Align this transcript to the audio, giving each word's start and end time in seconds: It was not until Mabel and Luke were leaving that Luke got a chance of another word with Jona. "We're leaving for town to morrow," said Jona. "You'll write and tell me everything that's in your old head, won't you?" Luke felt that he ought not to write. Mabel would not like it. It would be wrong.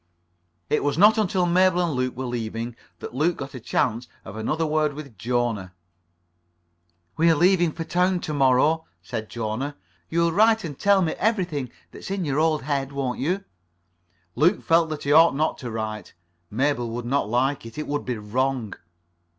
It 0.67 0.83
was 0.83 0.97
not 0.97 1.19
until 1.19 1.45
Mabel 1.45 1.79
and 1.83 1.93
Luke 1.93 2.17
were 2.17 2.25
leaving 2.25 2.75
that 2.97 3.13
Luke 3.13 3.37
got 3.37 3.53
a 3.53 3.59
chance 3.59 4.07
of 4.25 4.35
another 4.35 4.65
word 4.65 4.93
with 4.95 5.15
Jona. 5.15 5.73
"We're 7.17 7.35
leaving 7.35 7.71
for 7.71 7.83
town 7.83 8.19
to 8.21 8.33
morrow," 8.33 8.85
said 9.03 9.29
Jona. 9.29 9.75
"You'll 10.09 10.31
write 10.31 10.63
and 10.63 10.79
tell 10.79 11.03
me 11.03 11.11
everything 11.19 11.69
that's 11.91 12.09
in 12.09 12.25
your 12.25 12.39
old 12.39 12.63
head, 12.63 12.91
won't 12.91 13.19
you?" 13.19 13.43
Luke 14.33 14.63
felt 14.63 14.89
that 14.89 15.03
he 15.03 15.11
ought 15.11 15.35
not 15.35 15.59
to 15.59 15.69
write. 15.69 16.15
Mabel 16.49 16.89
would 16.89 17.05
not 17.05 17.29
like 17.29 17.63
it. 17.67 17.77
It 17.77 17.85
would 17.85 18.03
be 18.03 18.17
wrong. 18.17 18.73